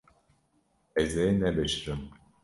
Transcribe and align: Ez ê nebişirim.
Ez 1.01 1.11
ê 1.25 1.27
nebişirim. 1.39 2.01